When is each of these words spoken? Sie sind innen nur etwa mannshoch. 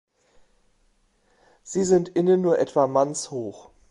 Sie 1.61 1.83
sind 1.83 2.09
innen 2.09 2.41
nur 2.41 2.57
etwa 2.57 2.87
mannshoch. 2.87 3.69